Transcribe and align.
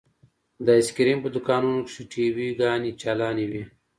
د 0.65 0.67
ايسکريم 0.79 1.19
په 1.21 1.29
دوکانونو 1.35 1.79
کښې 1.87 2.03
ټي 2.11 2.25
وي 2.35 2.49
ګانې 2.59 2.91
چالانې 3.01 3.45
وې. 3.51 3.63